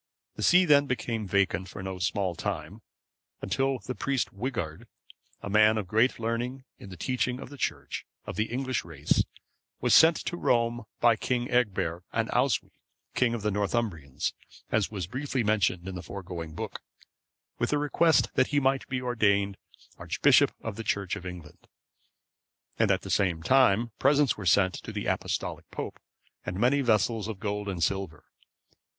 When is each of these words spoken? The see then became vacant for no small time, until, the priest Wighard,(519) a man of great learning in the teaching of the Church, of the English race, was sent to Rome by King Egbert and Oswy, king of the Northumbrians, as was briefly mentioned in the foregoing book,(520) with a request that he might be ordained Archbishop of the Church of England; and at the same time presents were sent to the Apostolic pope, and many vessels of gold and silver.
The 0.35 0.41
see 0.41 0.65
then 0.65 0.87
became 0.87 1.27
vacant 1.27 1.69
for 1.69 1.83
no 1.83 1.99
small 1.99 2.33
time, 2.33 2.81
until, 3.39 3.77
the 3.77 3.93
priest 3.93 4.33
Wighard,(519) 4.33 4.87
a 5.43 5.49
man 5.51 5.77
of 5.77 5.87
great 5.87 6.17
learning 6.17 6.63
in 6.79 6.89
the 6.89 6.97
teaching 6.97 7.39
of 7.39 7.49
the 7.49 7.57
Church, 7.59 8.07
of 8.25 8.35
the 8.35 8.45
English 8.45 8.83
race, 8.83 9.23
was 9.79 9.93
sent 9.93 10.17
to 10.25 10.37
Rome 10.37 10.85
by 10.99 11.15
King 11.15 11.51
Egbert 11.51 12.03
and 12.11 12.29
Oswy, 12.31 12.71
king 13.13 13.35
of 13.35 13.43
the 13.43 13.51
Northumbrians, 13.51 14.33
as 14.71 14.89
was 14.89 15.05
briefly 15.05 15.43
mentioned 15.43 15.87
in 15.87 15.93
the 15.93 16.01
foregoing 16.01 16.55
book,(520) 16.55 17.59
with 17.59 17.71
a 17.71 17.77
request 17.77 18.33
that 18.33 18.47
he 18.47 18.59
might 18.59 18.87
be 18.89 19.03
ordained 19.03 19.55
Archbishop 19.99 20.51
of 20.63 20.77
the 20.77 20.83
Church 20.83 21.15
of 21.15 21.27
England; 21.27 21.67
and 22.79 22.89
at 22.89 23.01
the 23.01 23.11
same 23.11 23.43
time 23.43 23.91
presents 23.99 24.35
were 24.35 24.47
sent 24.47 24.73
to 24.73 24.91
the 24.91 25.05
Apostolic 25.05 25.69
pope, 25.69 25.99
and 26.43 26.59
many 26.59 26.81
vessels 26.81 27.27
of 27.27 27.39
gold 27.39 27.69
and 27.69 27.83
silver. 27.83 28.23